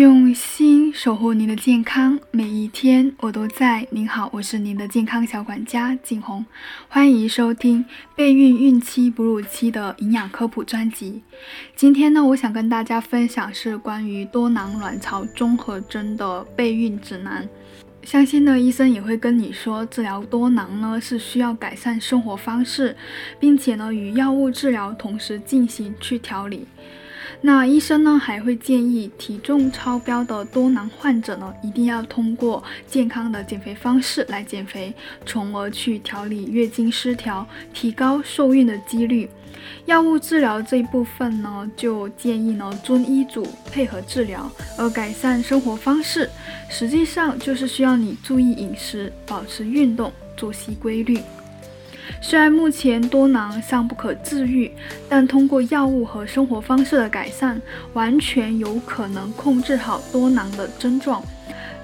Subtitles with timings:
[0.00, 3.86] 用心守护您的健康，每一天我都在。
[3.90, 6.42] 您好，我是您的健康小管家景红，
[6.88, 7.84] 欢迎收听
[8.16, 11.20] 备孕孕期、哺乳期的营养科普专辑。
[11.76, 17.46] 今天呢，我想跟大家分享是关于多囊卵巢综合征的备孕指南。
[18.02, 22.96] 相信呢，医生也会跟你说，治疗多囊呢是需要改善生活方式，
[23.38, 26.66] 并且呢与药物治疗同时进行去调理。
[27.42, 34.92] 那医生呢还会建议体重超标的多囊患者呢，一定要通过健康的减肥方式来减肥，
[35.24, 39.28] 从而去调理月经失调，提高受孕的几率。
[39.86, 46.28] 药物治疗这一部分呢，就建议呢遵医嘱配合治疗，而改善生活方式，
[46.68, 51.18] 实际上就是需要你注意饮食，保持运动，作息规律。
[52.20, 54.70] 虽然目前多囊尚不可治愈，
[55.08, 57.60] 但通过药物和生活方式的改善，
[57.94, 61.22] 完全有可能控制好多囊的症状，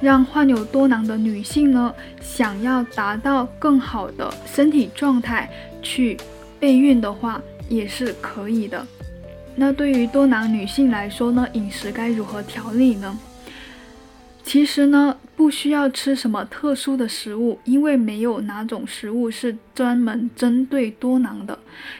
[0.00, 5.50] 让患有多囊的女性呢，想要达到更好的身体状态
[5.82, 6.16] 去
[6.60, 8.86] 备孕的话，也是可以的。
[9.54, 13.18] 那对于多囊女性来说呢，饮食该如何调理呢？
[14.46, 21.58] 其实呢，不需要吃什么特殊的食物，因为没有哪种食物是专门针对多囊的。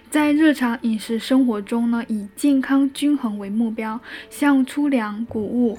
[0.08, 3.98] 在日常饮食生活中呢，以健康均衡为目标，
[4.30, 5.76] 像粗粮、谷物、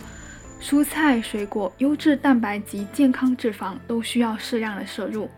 [0.61, 5.29] 蔬菜、水果、优质蛋白及健康脂肪都需要适量的摄入。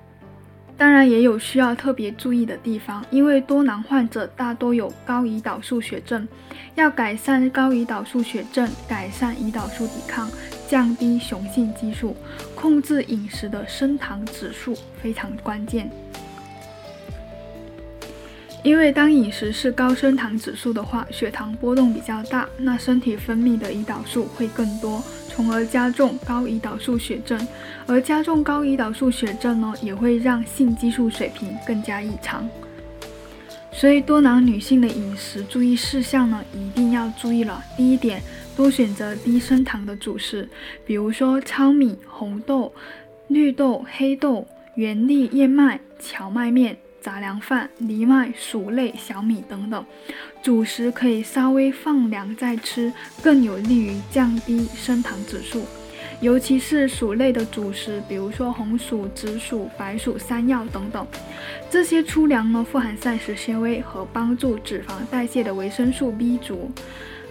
[0.76, 6.28] 当然也有需要特别注意的地方，因为多囊患者大多有高胰岛素血症，
[6.74, 10.28] 要改善高胰岛素血症，改善胰岛素抵抗。
[10.70, 12.16] 降低雄性激素，
[12.54, 15.90] 控制饮食的升糖指数非常关键。
[18.62, 27.40] 因为当饮食是高升糖指数的话，血糖波动比较大，那身体分泌的胰岛素会更多，从而加重高胰岛素血症。
[27.88, 32.48] 而加重高胰岛素血症呢，也会让性激素水平更加异常。
[33.72, 37.64] 所以多囊女性的饮食注意事项呢，一定要注意了。
[37.76, 38.22] 第一点。
[38.58, 40.50] 多选择低升糖的主食，
[40.86, 42.74] 比如说糙米、红豆、
[43.30, 49.86] 绿豆、黑豆、原粒燕麦、荞麦面、杂粮饭、藜麦、薯类、小米等等。
[50.44, 52.92] 主食可以稍微放凉再吃，
[53.24, 55.64] 更有利于降低升糖指数。
[56.22, 61.06] 尤其是薯类的主食，比如说红薯、紫薯、白薯、山药等等。
[61.70, 66.72] 这些粗粮呢，富含膳食纤维和帮助脂肪代谢的维生素 B 族。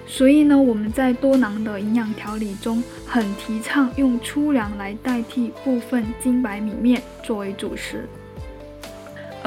[0.07, 8.09] 所以呢，我们在多囊的营养调理中，很提倡用粗粮来代替部分精白米面作为主食。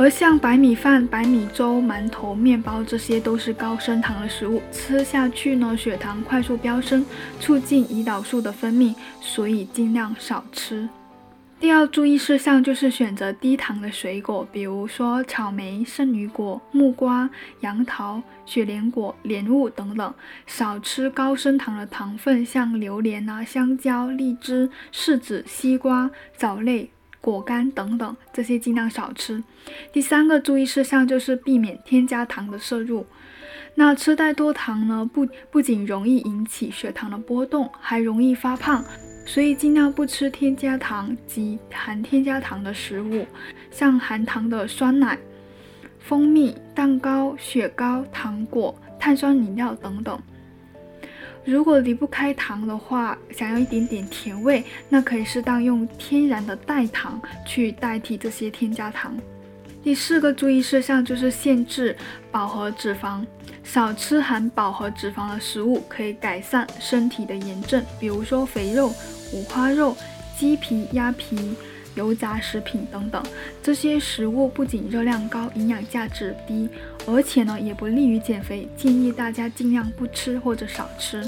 [0.01, 7.05] 而像白米饭、白米粥、馒头、面包，这些都是高升糖的食物，吃下去呢，血糖快速飙升，
[7.39, 10.89] 促进胰岛素的分泌，所以尽量少吃。
[11.59, 17.29] 第二注意事项就是选择低糖的水果，比如说草莓、圣女果、木瓜、
[17.59, 20.11] 杨桃、雪莲果、莲雾等等，
[20.47, 26.89] 少吃高升糖的糖分，像榴莲啊、香蕉、荔枝、柿子、西瓜、藻类、
[27.21, 29.41] 果干等等，这些尽量少吃。
[29.93, 33.05] 第三个注意事项就是避免添加糖的摄入。
[33.75, 38.83] 那吃太多糖呢，不不仅容易引起血糖的波动，还容易发胖。
[39.23, 43.25] 所以尽量不吃添加糖及含添加糖的食物，
[43.69, 45.17] 像含糖的酸奶、
[45.99, 50.19] 蜂蜜、蛋糕、雪糕、糖果、碳酸饮料等等。
[51.43, 59.17] 如果离不开糖的话，想要一点点甜味，那可以适当用天然的代糖去代替这些添加糖。
[59.83, 61.95] 第四个注意事项就是限制
[62.31, 63.25] 饱和脂肪，
[63.63, 68.93] 少吃含饱和脂肪的食物，可以改善身体的炎症，比如说肥肉、
[69.33, 69.97] 五花肉、
[70.37, 71.55] 鸡皮、鸭皮、
[71.95, 73.23] 油炸食品等等。
[73.63, 76.69] 这些食物不仅热量高，营养价值低，
[77.07, 81.27] 而且呢也不利于减肥，建议大家尽量不吃或者少吃。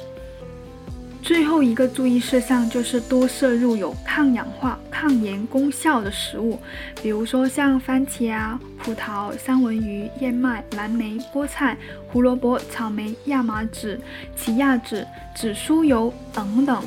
[1.22, 6.60] 最后一个注意事项就是多摄入有抗氧化、抗炎功效的食物，
[7.02, 11.78] 比如说像番茄啊、葡萄、三文鱼、燕麦、蓝莓、菠菜、
[12.08, 13.98] 胡萝卜、草莓、亚麻籽、
[14.36, 16.84] 奇亚籽、紫苏油等等。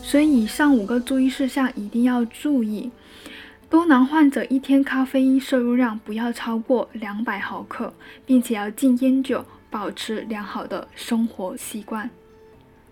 [0.00, 2.88] 所以以上五个注意事项一定要注意。
[3.72, 7.90] 多囊患者一天咖啡因摄入量不要超过两百毫克，
[8.26, 12.10] 并且要禁烟酒，保持良好的生活习惯。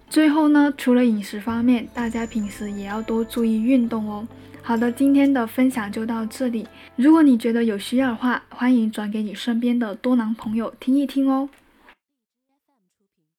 [0.08, 4.26] 最后呢，除了饮食方面，大家平时也要多注意运动哦。
[4.62, 6.66] 好的，今天的分享就到这里。
[6.96, 11.46] 如果你觉得有需要的话，欢迎转给你身边的多囊朋友听一听哦。